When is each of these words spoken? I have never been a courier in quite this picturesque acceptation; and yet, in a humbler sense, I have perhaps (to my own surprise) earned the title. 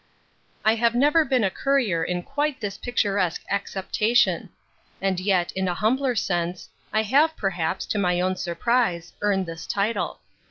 I 0.65 0.73
have 0.73 0.95
never 0.95 1.23
been 1.23 1.43
a 1.43 1.51
courier 1.51 2.03
in 2.03 2.23
quite 2.23 2.59
this 2.59 2.75
picturesque 2.75 3.43
acceptation; 3.51 4.49
and 4.99 5.19
yet, 5.19 5.51
in 5.51 5.67
a 5.67 5.75
humbler 5.75 6.15
sense, 6.15 6.69
I 6.91 7.03
have 7.03 7.37
perhaps 7.37 7.85
(to 7.85 7.99
my 7.99 8.19
own 8.19 8.35
surprise) 8.35 9.13
earned 9.21 9.45
the 9.45 9.63
title. 9.69 10.19